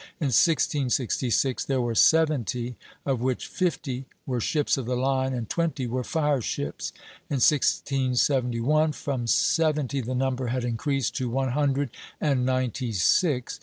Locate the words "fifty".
3.45-4.07